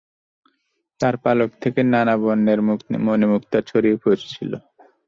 তার 0.99 1.15
পালক 1.23 1.49
থেকে 1.61 1.81
নানা 1.93 2.15
বর্ণের 2.17 2.59
মণি-মুক্তা 3.05 3.57
ছড়িয়ে 3.69 3.97
পড়ছিল। 4.03 4.51